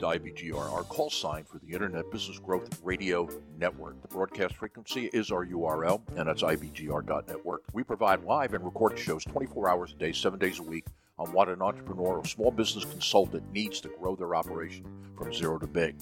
IBGR, 0.00 0.72
our 0.72 0.82
call 0.84 1.10
sign 1.10 1.44
for 1.44 1.58
the 1.58 1.72
Internet 1.72 2.10
Business 2.10 2.38
Growth 2.38 2.80
Radio 2.82 3.28
Network. 3.58 4.00
The 4.02 4.08
broadcast 4.08 4.56
frequency 4.56 5.10
is 5.12 5.30
our 5.30 5.46
URL, 5.46 6.00
and 6.16 6.28
that's 6.28 6.42
IBGR.network. 6.42 7.62
We 7.72 7.82
provide 7.82 8.24
live 8.24 8.54
and 8.54 8.64
recorded 8.64 8.98
shows 8.98 9.24
24 9.24 9.68
hours 9.68 9.92
a 9.92 9.96
day, 9.96 10.12
7 10.12 10.38
days 10.38 10.58
a 10.58 10.62
week 10.62 10.86
on 11.18 11.30
what 11.32 11.48
an 11.48 11.60
entrepreneur 11.60 12.18
or 12.18 12.24
small 12.24 12.50
business 12.50 12.84
consultant 12.84 13.44
needs 13.52 13.80
to 13.80 13.88
grow 14.00 14.16
their 14.16 14.34
operation 14.34 14.84
from 15.16 15.32
zero 15.32 15.58
to 15.58 15.66
big. 15.66 15.96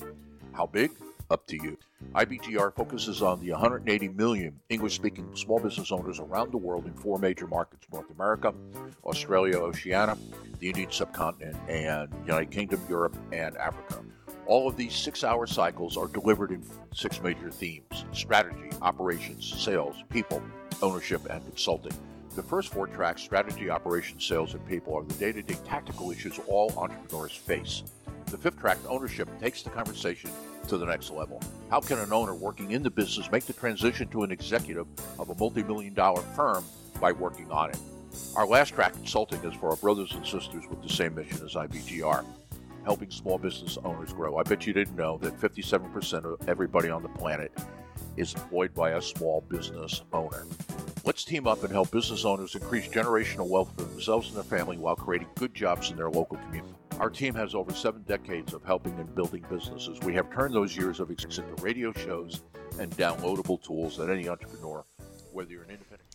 How 0.52 0.66
big? 0.66 0.92
Up 1.30 1.46
to 1.48 1.56
you. 1.56 1.76
IBGR 2.14 2.74
focuses 2.74 3.20
on 3.20 3.40
the 3.40 3.50
180 3.50 4.08
million 4.08 4.58
English 4.70 4.94
speaking 4.94 5.28
small 5.34 5.58
business 5.58 5.92
owners 5.92 6.20
around 6.20 6.52
the 6.52 6.56
world 6.56 6.86
in 6.86 6.94
four 6.94 7.18
major 7.18 7.46
markets 7.46 7.86
North 7.92 8.10
America, 8.10 8.54
Australia, 9.04 9.58
Oceania, 9.58 10.16
the 10.58 10.68
Indian 10.68 10.90
subcontinent, 10.90 11.56
and 11.68 12.12
United 12.24 12.50
Kingdom, 12.50 12.80
Europe, 12.88 13.16
and 13.32 13.56
Africa. 13.56 14.02
All 14.46 14.66
of 14.66 14.76
these 14.76 14.94
six 14.94 15.24
hour 15.24 15.46
cycles 15.46 15.96
are 15.96 16.08
delivered 16.08 16.50
in 16.50 16.64
six 16.94 17.20
major 17.22 17.50
themes 17.50 18.04
strategy, 18.12 18.70
operations, 18.80 19.52
sales, 19.58 19.96
people, 20.08 20.42
ownership, 20.82 21.22
and 21.30 21.44
consulting. 21.44 21.92
The 22.34 22.42
first 22.42 22.72
four 22.72 22.86
tracks 22.86 23.22
strategy, 23.22 23.68
operations, 23.68 24.24
sales, 24.24 24.54
and 24.54 24.66
people 24.66 24.94
are 24.94 25.04
the 25.04 25.14
day 25.14 25.32
to 25.32 25.42
day 25.42 25.56
tactical 25.66 26.10
issues 26.10 26.38
all 26.46 26.72
entrepreneurs 26.76 27.32
face. 27.32 27.82
The 28.26 28.38
fifth 28.38 28.60
track, 28.60 28.78
ownership, 28.86 29.28
takes 29.40 29.62
the 29.62 29.70
conversation 29.70 30.30
to 30.68 30.78
the 30.78 30.86
next 30.86 31.10
level. 31.10 31.42
How 31.70 31.80
can 31.80 31.98
an 31.98 32.12
owner 32.12 32.34
working 32.34 32.72
in 32.72 32.82
the 32.82 32.90
business 32.90 33.30
make 33.30 33.44
the 33.44 33.54
transition 33.54 34.08
to 34.08 34.22
an 34.22 34.30
executive 34.30 34.86
of 35.18 35.30
a 35.30 35.34
multi 35.34 35.62
million 35.62 35.94
dollar 35.94 36.22
firm 36.36 36.64
by 37.00 37.12
working 37.12 37.50
on 37.50 37.70
it? 37.70 37.78
Our 38.36 38.46
last 38.46 38.74
track, 38.74 38.92
consulting, 38.92 39.42
is 39.44 39.54
for 39.54 39.70
our 39.70 39.76
brothers 39.76 40.12
and 40.12 40.24
sisters 40.24 40.64
with 40.68 40.82
the 40.82 40.88
same 40.88 41.14
mission 41.14 41.44
as 41.44 41.54
IBGR 41.54 42.24
helping 42.88 43.10
small 43.10 43.36
business 43.36 43.76
owners 43.84 44.14
grow. 44.14 44.38
I 44.38 44.42
bet 44.44 44.66
you 44.66 44.72
didn't 44.72 44.96
know 44.96 45.18
that 45.18 45.38
57% 45.38 46.24
of 46.24 46.48
everybody 46.48 46.88
on 46.88 47.02
the 47.02 47.08
planet 47.10 47.52
is 48.16 48.32
employed 48.32 48.72
by 48.74 48.92
a 48.92 49.02
small 49.02 49.42
business 49.42 50.00
owner. 50.14 50.46
Let's 51.04 51.22
team 51.22 51.46
up 51.46 51.62
and 51.64 51.70
help 51.70 51.90
business 51.90 52.24
owners 52.24 52.54
increase 52.54 52.88
generational 52.88 53.46
wealth 53.46 53.72
for 53.76 53.82
themselves 53.82 54.28
and 54.28 54.36
their 54.36 54.42
family 54.42 54.78
while 54.78 54.96
creating 54.96 55.28
good 55.36 55.54
jobs 55.54 55.90
in 55.90 55.96
their 55.96 56.08
local 56.08 56.38
community. 56.38 56.74
Our 56.98 57.10
team 57.10 57.34
has 57.34 57.54
over 57.54 57.74
seven 57.74 58.04
decades 58.08 58.54
of 58.54 58.64
helping 58.64 58.98
and 58.98 59.14
building 59.14 59.44
businesses. 59.50 60.00
We 60.00 60.14
have 60.14 60.32
turned 60.32 60.54
those 60.54 60.74
years 60.74 60.98
of 60.98 61.10
experience 61.10 61.38
into 61.38 61.62
radio 61.62 61.92
shows 61.92 62.40
and 62.80 62.90
downloadable 62.92 63.62
tools 63.62 63.98
that 63.98 64.08
any 64.08 64.30
entrepreneur, 64.30 64.82
whether 65.32 65.50
you're 65.50 65.64
an 65.64 65.70
independent 65.70 66.07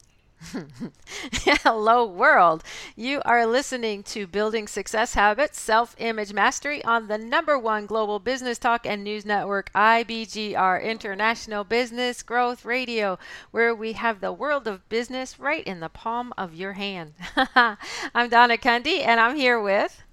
Hello, 1.32 2.06
world. 2.06 2.64
You 2.96 3.22
are 3.24 3.46
listening 3.46 4.04
to 4.04 4.28
Building 4.28 4.68
Success 4.68 5.14
Habits 5.14 5.60
Self 5.60 5.96
Image 6.00 6.34
Mastery 6.34 6.84
on 6.84 7.08
the 7.08 7.18
number 7.18 7.58
one 7.58 7.86
global 7.86 8.20
business 8.20 8.58
talk 8.58 8.86
and 8.86 9.04
news 9.04 9.26
network, 9.26 9.72
IBGR 9.74 10.84
International 10.84 11.64
Business 11.64 12.24
Growth 12.24 12.66
Radio, 12.66 13.18
where 13.52 13.74
we 13.74 13.94
have 13.94 14.20
the 14.20 14.34
world 14.34 14.68
of 14.68 14.88
business 14.90 15.40
right 15.40 15.66
in 15.66 15.80
the 15.80 15.90
palm 15.90 16.34
of 16.38 16.54
your 16.54 16.74
hand. 16.74 17.14
I'm 17.56 18.30
Donna 18.30 18.58
Kunde, 18.58 19.06
and 19.06 19.20
I'm 19.20 19.36
here 19.36 19.62
with. 19.62 20.04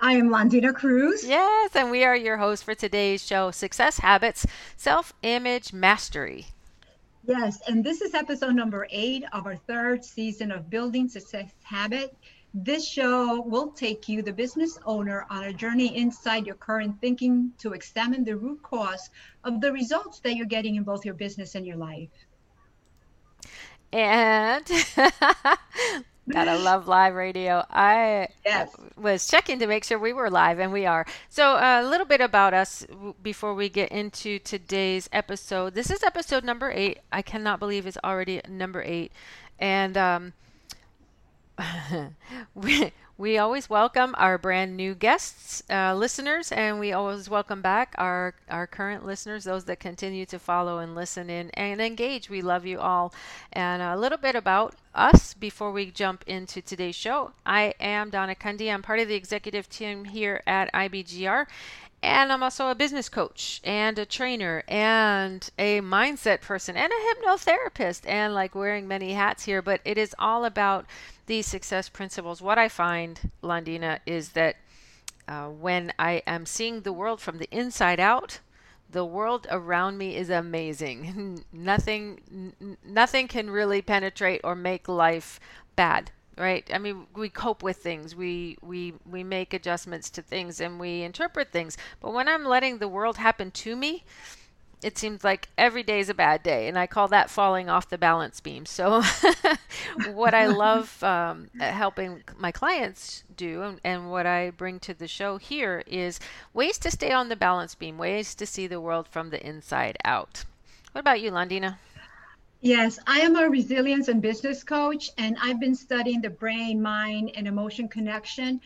I 0.00 0.12
am 0.12 0.28
Londina 0.28 0.74
Cruz. 0.74 1.24
Yes, 1.24 1.74
and 1.74 1.90
we 1.90 2.04
are 2.04 2.16
your 2.16 2.38
host 2.38 2.64
for 2.64 2.74
today's 2.74 3.24
show, 3.24 3.50
Success 3.50 3.98
Habits 3.98 4.46
Self 4.76 5.12
Image 5.22 5.72
Mastery. 5.72 6.46
Yes, 7.28 7.60
and 7.68 7.84
this 7.84 8.00
is 8.00 8.14
episode 8.14 8.54
number 8.54 8.86
eight 8.88 9.22
of 9.34 9.44
our 9.44 9.54
third 9.56 10.02
season 10.02 10.50
of 10.50 10.70
Building 10.70 11.10
Success 11.10 11.52
Habit. 11.62 12.16
This 12.54 12.88
show 12.88 13.42
will 13.42 13.70
take 13.70 14.08
you, 14.08 14.22
the 14.22 14.32
business 14.32 14.78
owner, 14.86 15.26
on 15.28 15.44
a 15.44 15.52
journey 15.52 15.94
inside 15.94 16.46
your 16.46 16.54
current 16.54 16.98
thinking 17.02 17.52
to 17.58 17.74
examine 17.74 18.24
the 18.24 18.34
root 18.34 18.62
cause 18.62 19.10
of 19.44 19.60
the 19.60 19.70
results 19.70 20.20
that 20.20 20.36
you're 20.36 20.46
getting 20.46 20.76
in 20.76 20.84
both 20.84 21.04
your 21.04 21.12
business 21.12 21.54
and 21.54 21.66
your 21.66 21.76
life. 21.76 22.08
And 23.92 24.64
Gotta 26.28 26.58
love 26.58 26.86
live 26.86 27.14
radio. 27.14 27.64
I 27.70 28.28
yes. 28.44 28.74
was 28.96 29.26
checking 29.26 29.58
to 29.60 29.66
make 29.66 29.84
sure 29.84 29.98
we 29.98 30.12
were 30.12 30.28
live, 30.28 30.58
and 30.58 30.72
we 30.72 30.84
are. 30.84 31.06
So, 31.28 31.56
a 31.56 31.82
little 31.82 32.04
bit 32.04 32.20
about 32.20 32.52
us 32.52 32.86
before 33.22 33.54
we 33.54 33.68
get 33.68 33.90
into 33.90 34.38
today's 34.38 35.08
episode. 35.12 35.74
This 35.74 35.90
is 35.90 36.02
episode 36.02 36.44
number 36.44 36.70
eight. 36.70 36.98
I 37.10 37.22
cannot 37.22 37.60
believe 37.60 37.86
it's 37.86 37.98
already 38.04 38.42
number 38.48 38.82
eight. 38.82 39.12
And 39.58 39.96
um, 39.96 40.32
we, 42.54 42.92
we 43.16 43.38
always 43.38 43.70
welcome 43.70 44.14
our 44.18 44.38
brand 44.38 44.76
new 44.76 44.94
guests, 44.94 45.62
uh, 45.70 45.94
listeners, 45.94 46.52
and 46.52 46.78
we 46.78 46.92
always 46.92 47.30
welcome 47.30 47.62
back 47.62 47.94
our, 47.96 48.34
our 48.50 48.66
current 48.66 49.04
listeners, 49.06 49.44
those 49.44 49.64
that 49.64 49.80
continue 49.80 50.26
to 50.26 50.38
follow 50.38 50.78
and 50.78 50.94
listen 50.94 51.30
in 51.30 51.50
and 51.50 51.80
engage. 51.80 52.28
We 52.28 52.42
love 52.42 52.66
you 52.66 52.78
all. 52.78 53.14
And 53.52 53.82
a 53.82 53.96
little 53.96 54.18
bit 54.18 54.36
about 54.36 54.74
us 54.94 55.34
before 55.34 55.72
we 55.72 55.90
jump 55.90 56.24
into 56.26 56.60
today's 56.60 56.94
show. 56.94 57.32
I 57.44 57.74
am 57.80 58.10
Donna 58.10 58.34
Kunde. 58.34 58.72
I'm 58.72 58.82
part 58.82 59.00
of 59.00 59.08
the 59.08 59.14
executive 59.14 59.68
team 59.68 60.04
here 60.04 60.42
at 60.46 60.72
IBGR. 60.72 61.46
And 62.02 62.32
I'm 62.32 62.42
also 62.42 62.68
a 62.68 62.76
business 62.76 63.08
coach 63.08 63.60
and 63.64 63.98
a 63.98 64.06
trainer 64.06 64.62
and 64.68 65.48
a 65.58 65.80
mindset 65.80 66.40
person 66.40 66.76
and 66.76 66.92
a 66.92 67.26
hypnotherapist 67.26 68.08
and 68.08 68.34
like 68.34 68.54
wearing 68.54 68.86
many 68.86 69.14
hats 69.14 69.44
here. 69.44 69.62
But 69.62 69.80
it 69.84 69.98
is 69.98 70.14
all 70.18 70.44
about 70.44 70.86
these 71.26 71.46
success 71.46 71.88
principles. 71.88 72.40
What 72.40 72.58
I 72.58 72.68
find, 72.68 73.32
Londina, 73.42 73.98
is 74.06 74.30
that 74.30 74.56
uh, 75.26 75.48
when 75.48 75.92
I 75.98 76.22
am 76.26 76.46
seeing 76.46 76.82
the 76.82 76.92
world 76.92 77.20
from 77.20 77.38
the 77.38 77.48
inside 77.50 78.00
out, 78.00 78.38
the 78.90 79.04
world 79.04 79.46
around 79.50 79.98
me 79.98 80.16
is 80.16 80.30
amazing. 80.30 81.44
nothing, 81.52 82.20
n- 82.60 82.76
nothing 82.84 83.28
can 83.28 83.50
really 83.50 83.82
penetrate 83.82 84.40
or 84.44 84.54
make 84.54 84.88
life 84.88 85.40
bad 85.76 86.10
right? 86.36 86.70
I 86.72 86.78
mean 86.78 87.08
we 87.16 87.28
cope 87.30 87.64
with 87.64 87.78
things. 87.78 88.14
We 88.14 88.58
we 88.62 88.94
we 89.04 89.24
make 89.24 89.52
adjustments 89.52 90.08
to 90.10 90.22
things 90.22 90.60
and 90.60 90.78
we 90.78 91.02
interpret 91.02 91.50
things. 91.50 91.76
But 92.00 92.12
when 92.12 92.28
i'm 92.28 92.44
letting 92.44 92.78
the 92.78 92.86
world 92.86 93.16
happen 93.16 93.50
to 93.50 93.74
me 93.74 94.04
it 94.82 94.96
seems 94.96 95.24
like 95.24 95.48
every 95.58 95.82
day 95.82 95.98
is 96.00 96.08
a 96.08 96.14
bad 96.14 96.42
day 96.42 96.68
and 96.68 96.78
i 96.78 96.86
call 96.86 97.08
that 97.08 97.30
falling 97.30 97.68
off 97.68 97.88
the 97.88 97.98
balance 97.98 98.40
beam. 98.40 98.64
So 98.64 99.02
what 100.12 100.34
i 100.34 100.46
love 100.46 101.02
um, 101.02 101.50
helping 101.58 102.22
my 102.36 102.52
clients 102.52 103.24
do 103.36 103.62
and, 103.62 103.80
and 103.84 104.10
what 104.10 104.26
i 104.26 104.50
bring 104.50 104.78
to 104.80 104.94
the 104.94 105.08
show 105.08 105.36
here 105.36 105.82
is 105.86 106.20
ways 106.52 106.78
to 106.78 106.90
stay 106.90 107.12
on 107.12 107.28
the 107.28 107.36
balance 107.36 107.74
beam 107.74 107.98
ways 107.98 108.34
to 108.36 108.46
see 108.46 108.66
the 108.66 108.80
world 108.80 109.08
from 109.08 109.30
the 109.30 109.44
inside 109.46 109.96
out. 110.04 110.44
What 110.92 111.00
about 111.00 111.20
you 111.20 111.30
londina 111.30 111.78
Yes, 112.60 112.98
I 113.06 113.20
am 113.20 113.36
a 113.36 113.48
resilience 113.48 114.08
and 114.08 114.20
business 114.20 114.64
coach, 114.64 115.10
and 115.16 115.36
I've 115.40 115.60
been 115.60 115.76
studying 115.76 116.20
the 116.20 116.30
brain, 116.30 116.82
mind, 116.82 117.30
and 117.36 117.46
emotion 117.46 117.86
connection 117.86 118.60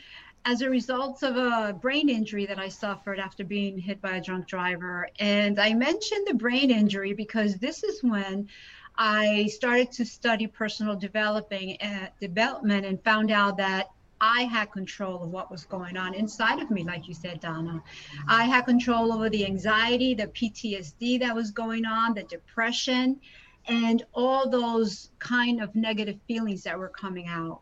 as 0.44 0.62
a 0.62 0.68
result 0.70 1.22
of 1.22 1.36
a 1.36 1.72
brain 1.72 2.08
injury 2.08 2.46
that 2.46 2.58
I 2.58 2.68
suffered 2.68 3.18
after 3.18 3.44
being 3.44 3.78
hit 3.78 4.00
by 4.00 4.16
a 4.16 4.20
drunk 4.20 4.46
driver. 4.46 5.08
And 5.18 5.60
I 5.60 5.74
mentioned 5.74 6.26
the 6.26 6.34
brain 6.34 6.70
injury 6.70 7.12
because 7.12 7.56
this 7.56 7.84
is 7.84 8.02
when 8.02 8.48
I 8.96 9.46
started 9.46 9.92
to 9.92 10.04
study 10.04 10.46
personal 10.46 10.96
developing 10.96 11.78
uh, 11.80 12.08
development 12.20 12.84
and 12.86 13.02
found 13.02 13.30
out 13.30 13.56
that 13.58 13.90
I 14.20 14.42
had 14.42 14.70
control 14.70 15.24
of 15.24 15.30
what 15.30 15.50
was 15.50 15.64
going 15.64 15.96
on 15.96 16.14
inside 16.14 16.60
of 16.60 16.70
me, 16.70 16.84
like 16.84 17.08
you 17.08 17.14
said, 17.14 17.40
Donna. 17.40 17.82
I 18.28 18.44
had 18.44 18.66
control 18.66 19.12
over 19.12 19.28
the 19.28 19.44
anxiety, 19.44 20.14
the 20.14 20.28
PTSD 20.28 21.18
that 21.20 21.34
was 21.34 21.50
going 21.50 21.84
on, 21.84 22.14
the 22.14 22.22
depression 22.22 23.20
and 23.66 24.04
all 24.12 24.48
those 24.48 25.10
kind 25.18 25.60
of 25.60 25.74
negative 25.74 26.18
feelings 26.26 26.62
that 26.64 26.78
were 26.78 26.88
coming 26.88 27.26
out. 27.28 27.60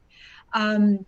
Um, 0.55 1.05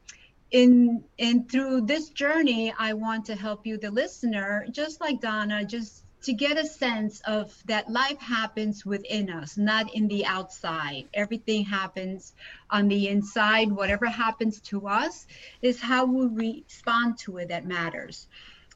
in 0.53 1.03
and 1.19 1.51
through 1.51 1.83
this 1.83 2.11
journey, 2.11 2.73
I 2.79 2.93
want 2.93 3.27
to 3.27 3.35
help 3.35 3.67
you, 3.67 3.79
the 3.79 3.91
listener, 3.91 4.67
just 4.71 5.01
like 5.01 5.21
Donna, 5.21 5.65
just 5.65 6.05
to 6.23 6.33
get 6.33 6.57
a 6.57 6.65
sense 6.65 7.21
of 7.23 7.53
that 7.67 7.91
life 7.91 8.21
happens 8.21 8.87
within 8.87 9.29
us, 9.29 9.57
not 9.57 9.93
in 9.93 10.07
the 10.07 10.25
outside. 10.25 11.09
Everything 11.15 11.65
happens 11.65 12.33
on 12.71 12.87
the 12.87 13.09
inside. 13.09 13.73
Whatever 13.73 14.07
happens 14.07 14.61
to 14.61 14.87
us 14.87 15.27
is 15.63 15.81
how 15.81 16.05
we 16.05 16.27
respond 16.27 17.19
to 17.21 17.39
it 17.39 17.49
that 17.49 17.67
matters 17.67 18.29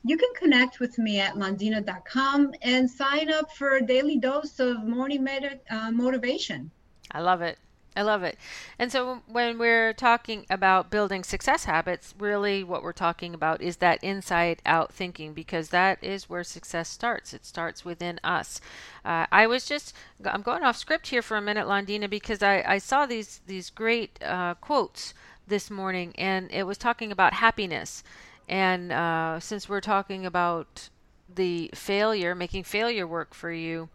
you 0.06 0.17
can 0.17 0.28
connect 0.37 0.78
with 0.78 0.99
me 0.99 1.19
at 1.19 1.34
londina.com 1.34 2.52
and 2.62 2.88
sign 2.88 3.28
up 3.32 3.50
for 3.50 3.75
a 3.75 3.84
daily 3.84 4.19
dose 4.19 4.61
of 4.61 4.84
morning 4.84 5.25
med- 5.25 5.61
uh, 5.69 5.90
motivation. 5.90 6.70
I 7.11 7.20
love 7.20 7.43
it. 7.43 7.58
I 7.97 8.03
love 8.03 8.23
it. 8.23 8.39
And 8.79 8.93
so 8.93 9.23
when 9.27 9.59
we're 9.59 9.93
talking 9.95 10.45
about 10.51 10.91
building 10.91 11.25
success 11.25 11.65
habits, 11.65 12.15
really 12.19 12.63
what 12.63 12.83
we're 12.83 12.93
talking 12.93 13.35
about 13.35 13.63
is 13.63 13.79
that 13.79 14.05
inside 14.05 14.61
out 14.67 14.93
thinking 14.93 15.33
because 15.33 15.71
that 15.71 16.03
is 16.05 16.29
where 16.29 16.45
success 16.45 16.89
starts. 16.89 17.33
It 17.33 17.47
starts 17.47 17.85
within 17.85 18.21
us. 18.23 18.61
Uh, 19.05 19.27
I 19.33 19.47
was 19.47 19.65
just, 19.67 19.95
I'm 20.25 20.43
going 20.43 20.63
off 20.63 20.77
script 20.77 21.09
here 21.09 21.23
for 21.23 21.37
a 21.39 21.43
minute, 21.43 21.67
Londina, 21.67 22.09
because 22.11 22.43
I, 22.43 22.63
I 22.67 22.79
saw 22.79 23.07
these, 23.07 23.41
these 23.47 23.71
great 23.71 24.23
uh, 24.23 24.55
quotes 24.55 25.15
this 25.47 25.71
morning 25.71 26.13
and 26.19 26.51
it 26.51 26.65
was 26.65 26.77
talking 26.79 27.11
about 27.13 27.33
happiness 27.35 28.03
And 28.49 28.93
uh, 28.93 29.41
since 29.41 29.69
we're 29.69 29.81
talking 29.81 30.25
about 30.25 30.89
the 31.33 31.71
failure, 31.75 32.35
making 32.35 32.65
failure 32.65 33.07
work 33.07 33.35
for 33.35 33.51
you, 33.53 33.89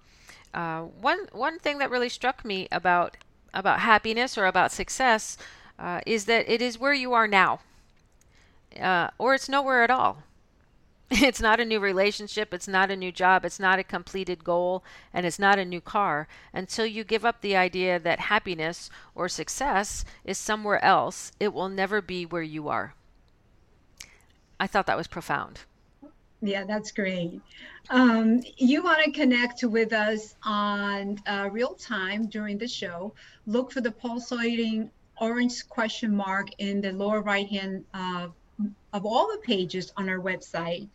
uh, 0.54 0.82
one 0.82 1.28
one 1.32 1.60
thing 1.60 1.78
that 1.78 1.90
really 1.90 2.10
struck 2.10 2.44
me 2.44 2.68
about 2.72 3.16
about 3.54 3.80
happiness 3.82 4.38
or 4.38 4.46
about 4.46 4.72
success 4.72 5.38
uh, 5.80 6.02
is 6.06 6.26
that 6.26 6.48
it 6.50 6.62
is 6.62 6.80
where 6.80 6.94
you 6.94 7.14
are 7.14 7.28
now, 7.28 7.60
uh, 8.80 9.10
or 9.18 9.34
it's 9.34 9.50
nowhere 9.50 9.84
at 9.84 9.92
all. 9.92 10.24
It's 11.14 11.42
not 11.42 11.60
a 11.60 11.66
new 11.66 11.82
relationship, 11.82 12.54
it's 12.54 12.70
not 12.70 12.90
a 12.90 12.96
new 12.96 13.12
job, 13.12 13.44
it's 13.44 13.60
not 13.60 13.80
a 13.80 13.84
completed 13.84 14.46
goal, 14.46 14.82
and 15.14 15.26
it's 15.26 15.40
not 15.40 15.60
a 15.60 15.66
new 15.66 15.82
car 15.82 16.30
until 16.54 16.86
you 16.86 17.04
give 17.04 17.26
up 17.26 17.42
the 17.42 17.56
idea 17.56 18.00
that 18.00 18.32
happiness 18.32 18.90
or 19.14 19.28
success 19.28 20.06
is 20.24 20.38
somewhere 20.38 20.82
else. 20.84 21.34
It 21.38 21.54
will 21.54 21.68
never 21.68 22.02
be 22.02 22.26
where 22.26 22.42
you 22.42 22.70
are. 22.70 22.94
I 24.58 24.68
thought 24.68 24.86
that 24.86 24.96
was 24.96 25.08
profound. 25.08 25.62
Yeah, 26.42 26.64
that's 26.64 26.92
great. 26.92 27.40
Um, 27.90 28.42
you 28.58 28.84
want 28.84 29.04
to 29.04 29.12
connect 29.12 29.64
with 29.64 29.94
us 29.94 30.36
on 30.44 31.20
uh, 31.28 31.50
real 31.52 31.76
time 31.76 32.28
during 32.28 32.58
the 32.58 32.68
show. 32.68 33.14
Look 33.46 33.72
for 33.72 33.82
the 33.82 33.92
pulsating 33.92 34.90
orange 35.20 35.68
question 35.70 36.16
mark 36.16 36.48
in 36.58 36.82
the 36.82 36.92
lower 36.94 37.22
right 37.22 37.48
hand 37.48 37.86
uh, 37.94 38.28
of 38.92 39.06
all 39.06 39.28
the 39.28 39.38
pages 39.44 39.94
on 39.98 40.10
our 40.10 40.20
website. 40.20 40.88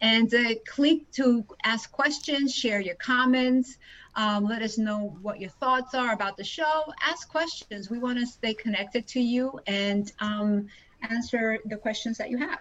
And 0.00 0.32
uh, 0.34 0.54
click 0.66 1.08
to 1.12 1.44
ask 1.62 1.92
questions, 1.92 2.54
share 2.54 2.80
your 2.80 2.94
comments, 2.96 3.76
um, 4.16 4.44
let 4.44 4.62
us 4.62 4.76
know 4.76 5.16
what 5.22 5.40
your 5.40 5.50
thoughts 5.50 5.94
are 5.94 6.12
about 6.12 6.36
the 6.36 6.44
show. 6.44 6.92
Ask 7.06 7.28
questions. 7.28 7.90
We 7.90 7.98
want 7.98 8.18
to 8.18 8.26
stay 8.26 8.54
connected 8.54 9.06
to 9.08 9.20
you 9.20 9.60
and 9.66 10.10
um, 10.18 10.68
answer 11.08 11.58
the 11.66 11.76
questions 11.76 12.18
that 12.18 12.30
you 12.30 12.38
have. 12.38 12.60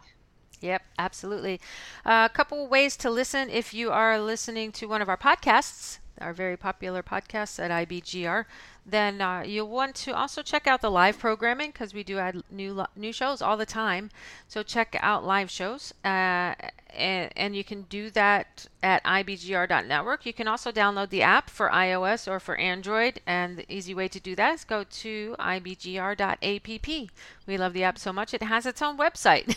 Yep, 0.62 0.82
absolutely. 0.98 1.62
Uh, 2.06 2.28
a 2.30 2.34
couple 2.34 2.68
ways 2.68 2.98
to 2.98 3.10
listen 3.10 3.50
if 3.50 3.74
you 3.74 3.92
are 3.92 4.20
listening 4.20 4.72
to 4.74 4.88
one 4.88 5.02
of 5.02 5.08
our 5.08 5.18
podcasts, 5.18 6.00
our 6.22 6.34
very 6.34 6.58
popular 6.58 7.04
podcasts 7.04 7.60
at 7.60 7.72
IBGR 7.72 8.46
then 8.92 9.22
uh, 9.22 9.44
you'll 9.46 9.70
want 9.70 9.96
to 9.96 10.16
also 10.16 10.42
check 10.42 10.68
out 10.68 10.82
the 10.82 10.92
live 10.92 11.20
programming 11.20 11.72
because 11.72 11.94
we 11.94 12.04
do 12.04 12.18
add 12.18 12.42
new 12.50 12.86
new 12.96 13.12
shows 13.12 13.42
all 13.42 13.58
the 13.58 13.66
time. 13.66 14.10
So 14.48 14.64
check 14.64 14.98
out 15.02 15.26
live 15.26 15.50
shows, 15.50 15.94
uh, 16.04 16.56
and, 16.92 17.32
and, 17.36 17.56
you 17.56 17.64
can 17.64 17.84
do 17.84 18.10
that 18.12 18.68
at 18.82 19.04
ibgr.network. 19.04 20.26
You 20.26 20.34
can 20.34 20.48
also 20.48 20.72
download 20.72 21.10
the 21.10 21.22
app 21.22 21.50
for 21.50 21.70
iOS 21.70 22.28
or 22.28 22.40
for 22.40 22.56
Android, 22.56 23.22
and 23.28 23.58
the 23.58 23.72
easy 23.72 23.94
way 23.94 24.08
to 24.08 24.20
do 24.20 24.36
that 24.36 24.56
is 24.56 24.64
go 24.64 24.84
to 24.84 25.36
ibgr.app. 25.40 27.10
We 27.46 27.58
love 27.58 27.74
the 27.74 27.84
app 27.84 28.00
so 28.00 28.12
much 28.12 28.34
it 28.34 28.44
has 28.44 28.66
its 28.66 28.82
own 28.82 28.98
website. 28.98 29.56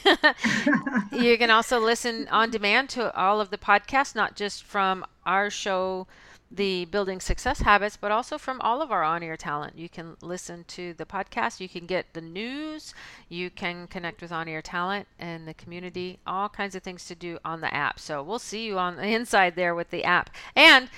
you 1.12 1.38
can 1.38 1.50
also 1.50 1.80
listen 1.80 2.28
on 2.28 2.50
demand 2.50 2.90
to 2.90 3.14
all 3.16 3.40
of 3.40 3.50
the 3.50 3.58
podcasts, 3.58 4.14
not 4.14 4.36
just 4.36 4.62
from 4.62 5.04
our 5.24 5.48
show 5.48 6.06
the 6.54 6.84
building 6.87 7.19
success 7.20 7.60
habits, 7.60 7.96
but 7.96 8.10
also 8.10 8.37
from 8.37 8.60
all 8.60 8.82
of 8.82 8.93
our 8.93 9.02
on 9.02 9.22
air 9.22 9.37
talent. 9.37 9.76
You 9.78 9.88
can 9.88 10.16
listen 10.20 10.64
to 10.69 10.93
the 10.94 11.06
podcast, 11.06 11.60
you 11.60 11.69
can 11.69 11.87
get 11.87 12.12
the 12.12 12.20
news, 12.20 12.94
you 13.28 13.49
can 13.49 13.87
connect 13.87 14.20
with 14.20 14.31
on 14.32 14.49
air 14.49 14.60
talent 14.60 15.08
and 15.19 15.49
the 15.49 15.54
community, 15.54 16.19
all 16.26 16.49
kinds 16.49 16.75
of 16.75 16.82
things 16.82 17.06
to 17.06 17.14
do 17.14 17.38
on 17.44 17.62
the 17.62 17.72
app. 17.75 17.99
So 17.99 18.22
we'll 18.22 18.38
see 18.38 18.66
you 18.66 18.78
on 18.78 18.96
the 18.96 19.06
inside 19.14 19.56
there 19.56 19.75
with 19.75 19.90
the 19.90 20.04
app. 20.04 20.31
And 20.54 20.90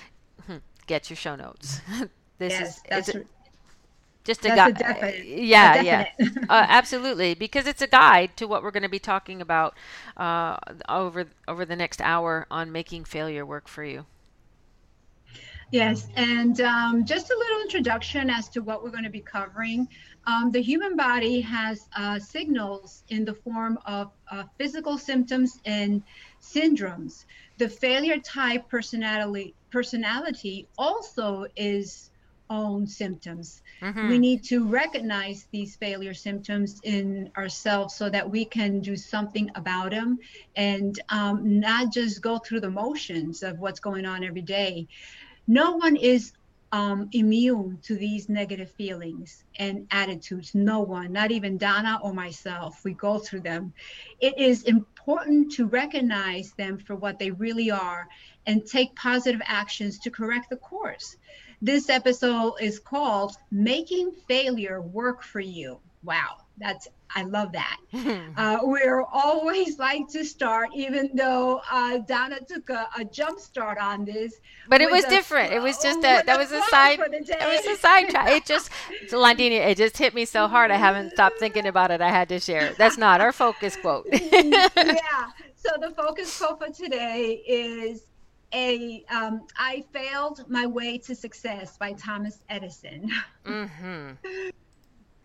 hmm, 0.47 0.57
get 0.87 1.09
your 1.09 1.17
show 1.17 1.37
notes. 1.37 1.81
this 2.39 2.53
yes, 2.53 2.81
is 3.07 3.25
just 4.25 4.45
a 4.47 4.49
guide. 4.49 4.81
yeah, 5.25 5.83
yeah, 5.83 6.09
uh, 6.49 6.67
absolutely, 6.69 7.35
because 7.35 7.67
it's 7.67 7.83
a 7.83 7.87
guide 7.87 8.37
to 8.39 8.49
what 8.49 8.63
we're 8.63 8.71
going 8.71 8.83
to 8.83 8.89
be 8.89 8.99
talking 8.99 9.43
about 9.43 9.75
uh, 10.17 10.57
over 10.89 11.27
over 11.47 11.67
the 11.67 11.77
next 11.77 12.01
hour 12.01 12.47
on 12.51 12.73
making 12.73 13.05
failure 13.05 13.45
work 13.45 13.69
for 13.69 13.85
you. 13.85 14.07
Yes, 15.75 16.07
and 16.15 16.61
um, 16.61 17.05
just 17.05 17.33
a 17.33 17.37
little 17.37 17.61
introduction 17.63 18.31
as 18.31 18.49
to 18.51 18.61
what 18.61 18.85
we're 18.85 18.93
going 18.93 19.03
to 19.03 19.11
be 19.11 19.19
covering. 19.19 19.89
Um, 20.25 20.53
the 20.53 20.63
human 20.63 20.95
body 20.95 21.41
has 21.41 21.89
uh, 21.97 22.21
signals 22.21 23.03
in 23.09 23.25
the 23.25 23.35
form 23.35 23.81
of 23.85 24.13
uh, 24.31 24.45
physical 24.57 24.97
symptoms 24.99 25.61
and 25.65 26.01
syndromes. 26.41 27.25
The 27.59 27.69
failure 27.69 28.21
type 28.21 28.69
personality 28.69 29.57
personality 29.73 30.69
also 30.79 31.47
is 31.57 32.13
own 32.51 32.87
symptoms. 32.87 33.63
Mm-hmm. 33.83 34.09
We 34.09 34.19
need 34.19 34.45
to 34.45 34.69
recognize 34.69 35.49
these 35.51 35.75
failure 35.75 36.15
symptoms 36.15 36.81
in 36.85 37.31
ourselves 37.37 37.97
so 37.97 38.09
that 38.11 38.31
we 38.31 38.45
can 38.45 38.81
do 38.81 38.95
something 38.95 39.51
about 39.57 39.91
them 39.91 40.19
and 40.55 41.01
um, 41.09 41.59
not 41.59 41.93
just 41.93 42.23
go 42.23 42.39
through 42.39 42.61
the 42.61 42.71
motions 42.71 43.43
of 43.43 43.59
what's 43.59 43.81
going 43.81 44.07
on 44.07 44.23
every 44.23 44.43
day 44.43 44.87
no 45.47 45.77
one 45.77 45.97
is 45.97 46.33
um, 46.75 47.09
immune 47.13 47.79
to 47.83 47.95
these 47.95 48.29
negative 48.29 48.69
feelings 48.73 49.45
and 49.61 49.87
attitudes. 49.93 50.57
No 50.57 50.81
one, 50.81 51.13
not 51.13 51.31
even 51.31 51.57
Donna 51.57 52.01
or 52.03 52.13
myself. 52.13 52.85
We 52.85 52.95
go 52.95 53.19
through 53.19 53.43
them. 53.43 53.73
It 54.21 54.37
is 54.39 54.65
important 54.65 55.53
to 55.53 55.67
recognize 55.67 56.53
them 56.53 56.79
for 56.79 56.97
what 56.97 57.21
they 57.21 57.31
really 57.31 57.71
are 57.71 58.09
and 58.47 58.67
take 58.67 58.97
positive 58.97 59.41
actions 59.45 60.01
to 60.01 60.11
correct 60.11 60.51
the 60.51 60.57
course. 60.57 61.17
This 61.63 61.89
episode 61.89 62.55
is 62.61 62.81
called 62.81 63.37
Making 63.53 64.11
Failure 64.27 64.81
Work 64.81 65.23
for 65.23 65.41
You. 65.41 65.79
Wow, 66.03 66.39
that's 66.59 66.89
I 67.17 67.23
love 67.23 67.53
that. 67.53 67.79
uh, 68.37 68.59
we're 68.63 69.03
always 69.03 69.79
like 69.79 70.09
to 70.09 70.25
start, 70.25 70.71
even 70.75 71.11
though 71.15 71.61
uh, 71.71 71.99
Donna 71.99 72.41
took 72.41 72.71
a, 72.71 72.89
a, 72.99 73.05
jump 73.05 73.39
start 73.39 73.79
on 73.79 74.05
this. 74.05 74.41
But 74.69 74.81
it 74.81 74.91
was 74.91 75.05
different. 75.05 75.53
it 75.53 75.63
was 75.63 75.79
just 75.79 75.99
a 76.01 76.23
that 76.27 76.39
was 76.39 76.51
a 76.51 76.61
side. 76.63 76.99
It 77.01 77.67
was 77.67 77.67
a 77.67 77.81
side 77.81 78.09
track. 78.11 78.31
It 78.31 78.45
just, 78.47 78.71
Londina, 79.11 79.67
it 79.69 79.77
just 79.77 79.97
hit 79.97 80.15
me 80.15 80.25
so 80.25 80.49
hard. 80.49 80.71
I 80.71 80.77
haven't 80.77 81.13
stopped 81.13 81.39
thinking 81.39 81.67
about 81.67 81.91
it. 81.93 82.01
I 82.01 82.11
had 82.11 82.29
to 82.31 82.41
share. 82.41 82.73
That's 82.79 82.99
not 82.99 83.21
our 83.21 83.33
focus 83.33 83.77
quote. 83.77 84.07
yeah. 84.13 85.31
So 85.55 85.71
the 85.81 85.95
focus 85.97 86.37
quote 86.37 86.59
for 86.59 86.73
today 86.73 87.43
is 87.47 88.07
a 88.53 89.05
um, 89.09 89.47
I 89.57 89.85
failed 89.93 90.45
my 90.49 90.67
way 90.67 90.99
to 90.99 91.15
success 91.15 91.77
by 91.77 91.93
Thomas 91.93 92.39
Edison. 92.49 93.11
Mm-hmm. 93.47 94.11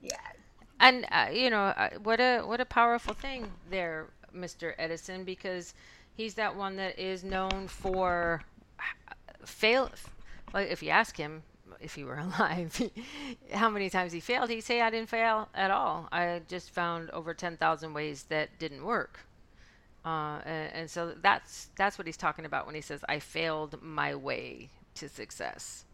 yes 0.01 0.38
and 0.79 1.05
uh, 1.11 1.27
you 1.31 1.49
know 1.49 1.63
uh, 1.63 1.89
what 2.03 2.19
a 2.19 2.41
what 2.41 2.59
a 2.61 2.65
powerful 2.65 3.13
thing 3.13 3.51
there 3.69 4.07
mr 4.35 4.73
edison 4.77 5.23
because 5.23 5.73
he's 6.15 6.35
that 6.35 6.55
one 6.55 6.75
that 6.75 6.97
is 6.99 7.23
known 7.23 7.67
for 7.67 8.41
fail 9.45 9.89
like 10.53 10.69
if 10.69 10.83
you 10.83 10.89
ask 10.89 11.17
him 11.17 11.43
if 11.79 11.95
he 11.95 12.03
were 12.03 12.17
alive 12.39 12.89
how 13.53 13.69
many 13.69 13.89
times 13.89 14.11
he 14.11 14.19
failed 14.19 14.49
he'd 14.49 14.61
say 14.61 14.81
i 14.81 14.89
didn't 14.89 15.09
fail 15.09 15.49
at 15.53 15.71
all. 15.71 16.07
I 16.11 16.41
just 16.47 16.71
found 16.71 17.09
over 17.11 17.33
10000 17.33 17.93
ways 17.93 18.23
that 18.29 18.57
didn't 18.59 18.83
work. 18.83 19.21
Uh, 20.05 20.39
and, 20.45 20.73
and, 20.73 20.89
so 20.89 21.13
that's 21.21 21.69
that's 21.75 21.97
what 21.97 22.07
he's 22.07 22.15
talking 22.15 22.45
about 22.45 22.65
when 22.65 22.73
he 22.73 22.79
says 22.81 23.03
i 23.09 23.19
failed 23.19 23.77
my 23.81 24.15
way 24.15 24.69
to 24.95 25.09
success. 25.09 25.85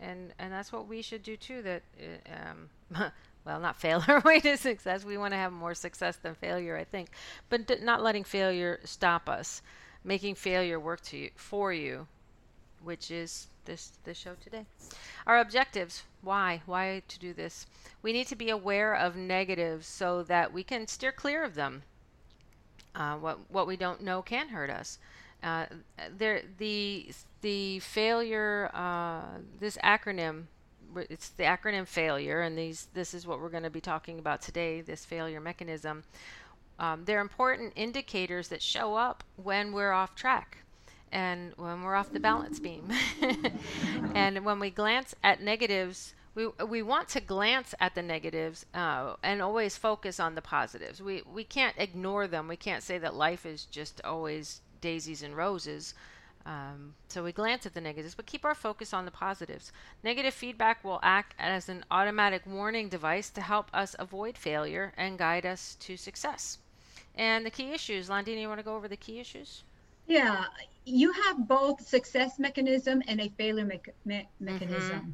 And 0.00 0.32
and 0.38 0.52
that's 0.52 0.72
what 0.72 0.88
we 0.88 1.02
should 1.02 1.22
do 1.22 1.36
too 1.36 1.62
that 1.62 1.82
uh, 2.00 2.50
um, 2.50 3.12
well, 3.44 3.60
not 3.60 3.76
fail 3.76 4.04
our 4.08 4.20
way 4.20 4.40
to 4.40 4.56
success. 4.56 5.04
We 5.04 5.18
want 5.18 5.32
to 5.32 5.38
have 5.38 5.52
more 5.52 5.74
success 5.74 6.16
than 6.16 6.34
failure, 6.34 6.76
I 6.76 6.84
think. 6.84 7.10
But 7.48 7.66
d- 7.66 7.76
not 7.82 8.02
letting 8.02 8.24
failure 8.24 8.80
stop 8.84 9.28
us, 9.28 9.62
making 10.04 10.36
failure 10.36 10.78
work 10.78 11.00
to 11.02 11.16
you, 11.16 11.30
for 11.36 11.72
you, 11.72 12.06
which 12.82 13.10
is 13.10 13.48
this 13.64 13.92
this 14.04 14.18
show 14.18 14.34
today. 14.42 14.66
Our 15.26 15.38
objectives. 15.38 16.02
Why? 16.20 16.62
Why 16.66 17.02
to 17.08 17.18
do 17.18 17.32
this? 17.32 17.66
We 18.00 18.12
need 18.12 18.28
to 18.28 18.36
be 18.36 18.50
aware 18.50 18.94
of 18.94 19.16
negatives 19.16 19.86
so 19.86 20.22
that 20.24 20.52
we 20.52 20.62
can 20.62 20.86
steer 20.86 21.12
clear 21.12 21.42
of 21.42 21.54
them. 21.54 21.82
Uh, 22.94 23.16
what 23.16 23.50
what 23.50 23.66
we 23.66 23.76
don't 23.76 24.02
know 24.02 24.22
can 24.22 24.48
hurt 24.48 24.70
us. 24.70 24.98
Uh, 25.42 25.66
there 26.16 26.42
the 26.58 27.12
the 27.40 27.80
failure. 27.80 28.70
Uh, 28.72 29.40
this 29.58 29.76
acronym 29.82 30.44
it's 30.96 31.30
the 31.30 31.44
acronym 31.44 31.86
failure, 31.86 32.40
and 32.40 32.56
these 32.56 32.88
this 32.94 33.14
is 33.14 33.26
what 33.26 33.40
we're 33.40 33.48
going 33.48 33.62
to 33.62 33.70
be 33.70 33.80
talking 33.80 34.18
about 34.18 34.42
today. 34.42 34.80
This 34.80 35.04
failure 35.04 35.40
mechanism. 35.40 36.04
Um, 36.78 37.04
they're 37.04 37.20
important 37.20 37.74
indicators 37.76 38.48
that 38.48 38.62
show 38.62 38.96
up 38.96 39.22
when 39.36 39.72
we're 39.72 39.92
off 39.92 40.14
track 40.14 40.58
and 41.12 41.52
when 41.56 41.82
we're 41.82 41.94
off 41.94 42.12
the 42.12 42.20
balance 42.20 42.58
beam. 42.58 42.90
and 44.14 44.44
when 44.44 44.58
we 44.58 44.70
glance 44.70 45.14
at 45.22 45.42
negatives, 45.42 46.14
we, 46.34 46.48
we 46.66 46.82
want 46.82 47.08
to 47.10 47.20
glance 47.20 47.74
at 47.78 47.94
the 47.94 48.02
negatives 48.02 48.64
uh, 48.74 49.14
and 49.22 49.42
always 49.42 49.76
focus 49.76 50.18
on 50.18 50.34
the 50.34 50.42
positives. 50.42 51.02
We, 51.02 51.22
we 51.32 51.44
can't 51.44 51.76
ignore 51.78 52.26
them. 52.26 52.48
We 52.48 52.56
can't 52.56 52.82
say 52.82 52.98
that 52.98 53.14
life 53.14 53.44
is 53.44 53.66
just 53.66 54.00
always 54.04 54.62
daisies 54.80 55.22
and 55.22 55.36
roses. 55.36 55.94
Um, 56.46 56.94
so 57.08 57.22
we 57.24 57.32
glance 57.32 57.66
at 57.66 57.74
the 57.74 57.80
negatives, 57.80 58.14
but 58.14 58.26
keep 58.26 58.44
our 58.44 58.54
focus 58.54 58.92
on 58.92 59.04
the 59.04 59.10
positives. 59.10 59.72
Negative 60.02 60.32
feedback 60.34 60.82
will 60.84 61.00
act 61.02 61.34
as 61.38 61.68
an 61.68 61.84
automatic 61.90 62.42
warning 62.46 62.88
device 62.88 63.30
to 63.30 63.40
help 63.40 63.70
us 63.72 63.94
avoid 63.98 64.36
failure 64.38 64.92
and 64.96 65.18
guide 65.18 65.46
us 65.46 65.74
to 65.80 65.96
success. 65.96 66.58
and 67.14 67.44
the 67.46 67.50
key 67.50 67.72
issues. 67.72 68.08
Londina, 68.08 68.40
you 68.40 68.48
want 68.48 68.58
to 68.60 68.64
go 68.64 68.76
over 68.76 68.88
the 68.88 68.96
key 68.96 69.20
issues? 69.20 69.64
Yeah, 70.06 70.44
you 70.84 71.12
have 71.12 71.46
both 71.48 71.80
success 71.86 72.38
mechanism 72.38 73.02
and 73.06 73.20
a 73.20 73.28
failure 73.30 73.64
me- 73.64 73.80
me- 74.04 74.28
mechanism. 74.40 75.00
Mm-hmm. 75.00 75.10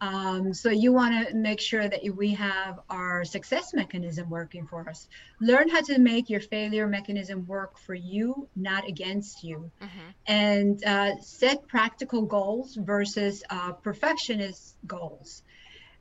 Um, 0.00 0.54
so 0.54 0.70
you 0.70 0.92
want 0.92 1.28
to 1.28 1.34
make 1.34 1.60
sure 1.60 1.88
that 1.88 2.00
we 2.14 2.34
have 2.34 2.80
our 2.88 3.24
success 3.24 3.74
mechanism 3.74 4.30
working 4.30 4.66
for 4.66 4.88
us. 4.88 5.08
Learn 5.40 5.68
how 5.68 5.82
to 5.82 5.98
make 5.98 6.30
your 6.30 6.40
failure 6.40 6.86
mechanism 6.86 7.46
work 7.46 7.78
for 7.78 7.94
you, 7.94 8.48
not 8.54 8.86
against 8.86 9.42
you, 9.42 9.70
mm-hmm. 9.82 10.08
and 10.26 10.84
uh, 10.84 11.16
set 11.20 11.66
practical 11.66 12.22
goals 12.22 12.76
versus 12.76 13.42
uh, 13.50 13.72
perfectionist 13.72 14.76
goals 14.86 15.42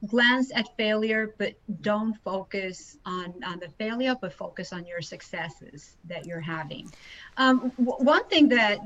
glance 0.05 0.51
at 0.53 0.75
failure, 0.77 1.33
but 1.37 1.53
don't 1.81 2.15
focus 2.23 2.97
on, 3.05 3.33
on 3.45 3.59
the 3.59 3.69
failure, 3.77 4.15
but 4.19 4.33
focus 4.33 4.71
on 4.71 4.85
your 4.85 5.01
successes 5.01 5.95
that 6.05 6.25
you're 6.25 6.39
having. 6.39 6.91
Um, 7.37 7.71
w- 7.77 8.03
one 8.03 8.27
thing 8.27 8.49
that 8.49 8.79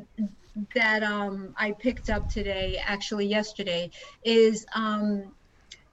that 0.75 1.01
um, 1.01 1.53
I 1.57 1.71
picked 1.71 2.09
up 2.09 2.29
today, 2.29 2.81
actually 2.83 3.25
yesterday, 3.25 3.89
is 4.23 4.65
um, 4.75 5.31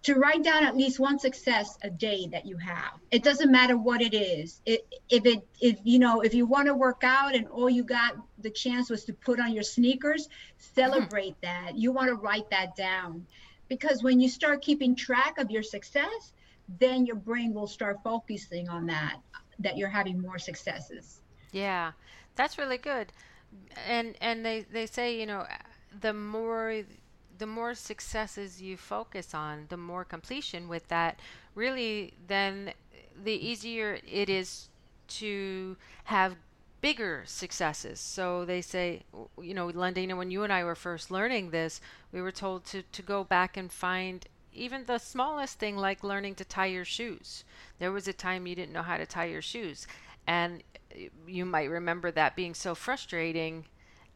to 0.02 0.14
write 0.14 0.42
down 0.42 0.64
at 0.64 0.76
least 0.76 0.98
one 0.98 1.18
success 1.18 1.78
a 1.82 1.90
day 1.90 2.26
that 2.32 2.46
you 2.46 2.56
have. 2.56 2.94
It 3.10 3.22
doesn't 3.22 3.50
matter 3.52 3.76
what 3.76 4.00
it 4.00 4.14
is. 4.14 4.60
It, 4.66 4.86
if 5.08 5.26
it, 5.26 5.46
if 5.60 5.78
you 5.84 5.98
know, 5.98 6.22
if 6.22 6.34
you 6.34 6.46
want 6.46 6.66
to 6.66 6.74
work 6.74 7.02
out 7.04 7.34
and 7.34 7.46
all 7.48 7.70
you 7.70 7.84
got 7.84 8.16
the 8.38 8.50
chance 8.50 8.90
was 8.90 9.04
to 9.04 9.12
put 9.12 9.38
on 9.38 9.52
your 9.52 9.62
sneakers, 9.62 10.28
celebrate 10.74 11.40
mm-hmm. 11.40 11.66
that. 11.66 11.76
You 11.76 11.92
want 11.92 12.08
to 12.08 12.14
write 12.14 12.50
that 12.50 12.74
down 12.74 13.26
because 13.68 14.02
when 14.02 14.20
you 14.20 14.28
start 14.28 14.62
keeping 14.62 14.94
track 14.94 15.38
of 15.38 15.50
your 15.50 15.62
success 15.62 16.32
then 16.78 17.06
your 17.06 17.16
brain 17.16 17.54
will 17.54 17.66
start 17.66 17.98
focusing 18.04 18.68
on 18.68 18.86
that 18.86 19.16
that 19.58 19.76
you're 19.76 19.88
having 19.88 20.20
more 20.20 20.38
successes. 20.38 21.20
Yeah 21.52 21.92
that's 22.38 22.56
really 22.56 22.78
good. 22.78 23.12
And 23.86 24.14
and 24.22 24.46
they 24.46 24.62
they 24.62 24.86
say 24.86 25.20
you 25.20 25.26
know 25.26 25.44
the 26.00 26.14
more 26.14 26.82
the 27.36 27.46
more 27.46 27.74
successes 27.74 28.62
you 28.62 28.76
focus 28.76 29.34
on 29.34 29.66
the 29.68 29.76
more 29.76 30.04
completion 30.04 30.68
with 30.68 30.88
that. 30.88 31.20
Really 31.54 32.14
then 32.26 32.72
the 33.22 33.32
easier 33.32 33.98
it 34.10 34.30
is 34.30 34.70
to 35.08 35.76
have 36.04 36.36
bigger 36.80 37.22
successes. 37.26 38.00
So 38.00 38.44
they 38.44 38.60
say, 38.60 39.02
you 39.40 39.54
know, 39.54 39.68
Londina, 39.68 40.16
when 40.16 40.30
you 40.30 40.44
and 40.44 40.52
I 40.52 40.64
were 40.64 40.74
first 40.74 41.10
learning 41.10 41.50
this, 41.50 41.80
we 42.12 42.22
were 42.22 42.32
told 42.32 42.64
to, 42.66 42.82
to 42.82 43.02
go 43.02 43.24
back 43.24 43.56
and 43.56 43.72
find 43.72 44.26
even 44.52 44.84
the 44.86 44.98
smallest 44.98 45.58
thing 45.58 45.76
like 45.76 46.02
learning 46.02 46.34
to 46.36 46.44
tie 46.44 46.66
your 46.66 46.84
shoes. 46.84 47.44
There 47.78 47.92
was 47.92 48.08
a 48.08 48.12
time 48.12 48.46
you 48.46 48.54
didn't 48.54 48.72
know 48.72 48.82
how 48.82 48.96
to 48.96 49.06
tie 49.06 49.26
your 49.26 49.42
shoes. 49.42 49.86
And 50.26 50.62
uh, 50.94 51.08
you 51.26 51.44
might 51.44 51.70
remember 51.70 52.10
that 52.10 52.36
being 52.36 52.54
so 52.54 52.74
frustrating 52.74 53.66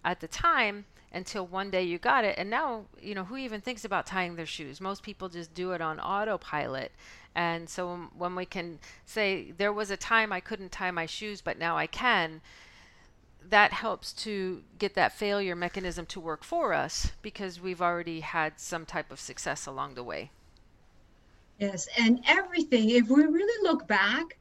at 0.04 0.20
the 0.20 0.28
time 0.28 0.84
until 1.12 1.46
one 1.46 1.70
day 1.70 1.82
you 1.82 1.98
got 1.98 2.24
it. 2.24 2.34
And 2.38 2.50
now, 2.50 2.86
you 3.00 3.14
know, 3.14 3.24
who 3.24 3.36
even 3.36 3.60
thinks 3.60 3.84
about 3.84 4.06
tying 4.06 4.36
their 4.36 4.46
shoes? 4.46 4.80
Most 4.80 5.02
people 5.02 5.28
just 5.28 5.54
do 5.54 5.72
it 5.72 5.80
on 5.80 6.00
autopilot. 6.00 6.92
And 7.34 7.68
so 7.68 8.08
when 8.16 8.34
we 8.34 8.44
can 8.44 8.78
say, 9.06 9.52
there 9.56 9.72
was 9.72 9.90
a 9.90 9.96
time 9.96 10.32
I 10.32 10.40
couldn't 10.40 10.72
tie 10.72 10.90
my 10.90 11.06
shoes, 11.06 11.40
but 11.40 11.58
now 11.58 11.76
I 11.76 11.86
can, 11.86 12.40
that 13.48 13.72
helps 13.72 14.12
to 14.12 14.62
get 14.78 14.94
that 14.94 15.12
failure 15.12 15.56
mechanism 15.56 16.06
to 16.06 16.20
work 16.20 16.44
for 16.44 16.72
us 16.72 17.12
because 17.22 17.60
we've 17.60 17.82
already 17.82 18.20
had 18.20 18.58
some 18.58 18.86
type 18.86 19.10
of 19.10 19.20
success 19.20 19.66
along 19.66 19.94
the 19.94 20.04
way. 20.04 20.30
Yes, 21.58 21.88
and 21.98 22.22
everything, 22.26 22.90
if 22.90 23.08
we 23.08 23.24
really 23.24 23.62
look 23.62 23.86
back, 23.86 24.36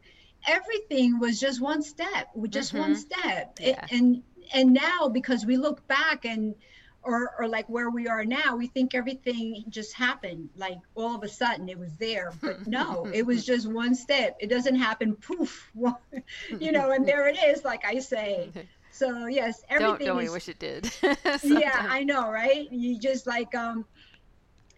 everything 0.48 1.20
was 1.20 1.40
just 1.40 1.62
one 1.62 1.82
step, 1.82 2.30
just 2.50 2.74
mm-hmm. 2.74 2.82
one 2.82 2.96
step. 2.96 3.58
Yeah. 3.60 3.86
and 3.92 4.24
and 4.54 4.74
now 4.74 5.10
because 5.10 5.46
we 5.46 5.58
look 5.58 5.86
back 5.88 6.26
and 6.26 6.56
or 7.04 7.34
or 7.40 7.48
like 7.48 7.68
where 7.68 7.90
we 7.90 8.08
are 8.08 8.24
now 8.24 8.56
we 8.56 8.68
think 8.68 8.94
everything 8.94 9.64
just 9.70 9.94
happened 9.94 10.50
like 10.56 10.78
all 10.96 11.16
of 11.16 11.24
a 11.24 11.30
sudden 11.30 11.68
it 11.68 11.78
was 11.78 11.96
there. 11.98 12.32
But 12.42 12.68
no 12.68 13.10
it 13.14 13.26
was 13.26 13.46
just 13.46 13.72
one 13.72 13.96
step. 13.96 14.38
It 14.40 14.50
doesn't 14.50 14.76
happen 14.76 15.16
poof 15.16 15.72
you 16.60 16.72
know 16.72 16.92
and 16.92 17.08
there 17.08 17.28
it 17.28 17.38
is 17.38 17.64
like 17.64 17.84
i 17.86 18.00
say. 18.00 18.52
So 18.92 19.26
yes 19.28 19.64
everything 19.70 20.06
don't, 20.06 20.18
don't 20.18 20.24
is, 20.24 20.30
we 20.30 20.34
wish 20.34 20.50
it 20.50 20.60
did? 20.60 20.92
Yeah 21.44 21.88
i 21.90 22.04
know 22.04 22.30
right? 22.30 22.72
You 22.72 23.00
just 23.00 23.26
like 23.26 23.56
um 23.56 23.86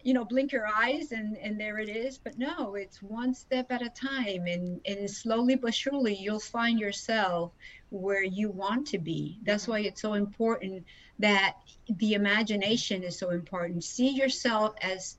you 0.04 0.14
know 0.14 0.26
blink 0.26 0.52
your 0.52 0.68
eyes 0.68 1.12
and 1.12 1.38
and 1.38 1.60
there 1.60 1.80
it 1.80 1.90
is. 1.90 2.18
But 2.20 2.38
no 2.38 2.76
it's 2.76 3.02
one 3.02 3.34
step 3.34 3.72
at 3.72 3.82
a 3.82 3.90
time. 3.90 4.48
And 4.48 4.82
and 4.86 5.10
slowly 5.10 5.56
but 5.56 5.74
surely 5.74 6.16
you'll 6.16 6.40
find 6.40 6.80
yourself 6.80 7.54
where 7.90 8.24
you 8.24 8.52
want 8.52 8.88
to 8.88 9.00
be. 9.00 9.40
That's 9.44 9.68
why 9.68 9.80
it's 9.82 10.02
so 10.02 10.14
important 10.14 10.86
that 11.20 11.56
the 11.88 12.14
imagination 12.14 13.04
is 13.04 13.18
so 13.20 13.32
important. 13.32 13.84
See 13.84 14.10
yourself 14.10 14.74
as 14.82 15.18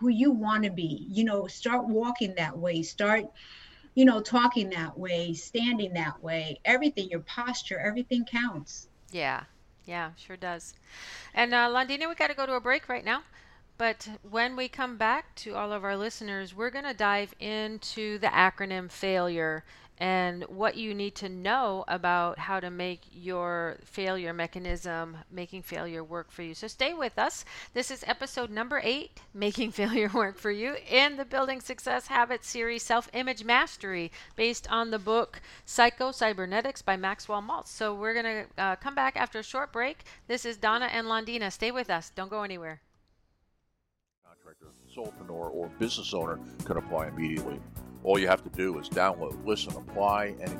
who 0.00 0.08
you 0.08 0.32
want 0.32 0.64
to 0.64 0.70
be. 0.70 1.06
You 1.10 1.24
know 1.24 1.46
start 1.46 1.86
walking 1.88 2.34
that 2.36 2.58
way. 2.58 2.82
Start 2.82 3.24
you 3.94 4.04
know 4.04 4.20
talking 4.20 4.70
that 4.70 4.98
way 4.98 5.34
standing 5.34 5.94
that 5.94 6.22
way. 6.22 6.60
Everything 6.64 7.08
your 7.10 7.20
posture 7.20 7.78
everything 7.80 8.24
counts. 8.24 8.88
Yeah. 9.10 9.44
Yeah 9.84 10.10
sure 10.16 10.36
does. 10.36 10.74
And 11.34 11.54
uh, 11.54 11.68
Londina, 11.68 12.08
we 12.08 12.14
got 12.14 12.28
to 12.28 12.34
go 12.34 12.46
to 12.46 12.54
a 12.54 12.60
break 12.60 12.88
right 12.88 13.04
now 13.04 13.22
but 13.76 14.08
when 14.28 14.56
we 14.56 14.68
come 14.68 14.96
back 14.96 15.34
to 15.36 15.54
all 15.54 15.72
of 15.72 15.84
our 15.84 15.96
listeners, 15.96 16.54
we're 16.54 16.70
going 16.70 16.84
to 16.84 16.94
dive 16.94 17.34
into 17.40 18.18
the 18.18 18.28
acronym 18.28 18.90
failure 18.90 19.64
and 19.98 20.42
what 20.44 20.76
you 20.76 20.92
need 20.92 21.14
to 21.14 21.28
know 21.28 21.84
about 21.86 22.38
how 22.38 22.58
to 22.58 22.70
make 22.70 23.02
your 23.12 23.78
failure 23.84 24.32
mechanism, 24.32 25.16
making 25.30 25.62
failure 25.62 26.02
work 26.02 26.30
for 26.30 26.42
you. 26.42 26.54
So 26.54 26.66
stay 26.66 26.92
with 26.94 27.18
us. 27.18 27.44
This 27.74 27.90
is 27.90 28.04
episode 28.06 28.50
number 28.50 28.80
eight, 28.82 29.20
Making 29.32 29.70
Failure 29.80 30.10
Work 30.12 30.36
for 30.36 30.50
You, 30.50 30.76
in 30.88 31.16
the 31.16 31.24
Building 31.24 31.60
Success 31.60 32.08
Habits 32.08 32.48
series, 32.48 32.82
Self 32.82 33.08
Image 33.12 33.44
Mastery, 33.44 34.10
based 34.34 34.70
on 34.70 34.90
the 34.90 34.98
book 34.98 35.40
Psycho 35.64 36.10
Cybernetics 36.10 36.82
by 36.82 36.96
Maxwell 36.96 37.42
Maltz. 37.42 37.68
So 37.68 37.94
we're 37.94 38.20
going 38.20 38.46
to 38.46 38.62
uh, 38.62 38.76
come 38.76 38.94
back 38.94 39.16
after 39.16 39.38
a 39.38 39.44
short 39.44 39.72
break. 39.72 40.04
This 40.26 40.44
is 40.44 40.56
Donna 40.56 40.86
and 40.86 41.06
Londina. 41.06 41.52
Stay 41.52 41.70
with 41.70 41.88
us. 41.88 42.10
Don't 42.10 42.30
go 42.30 42.42
anywhere 42.42 42.80
solopreneur, 44.94 45.52
or 45.52 45.68
business 45.78 46.14
owner 46.14 46.38
can 46.64 46.76
apply 46.76 47.08
immediately. 47.08 47.60
All 48.02 48.18
you 48.18 48.28
have 48.28 48.42
to 48.44 48.50
do 48.50 48.78
is 48.78 48.88
download, 48.88 49.44
listen, 49.46 49.74
apply, 49.76 50.34
and 50.40 50.50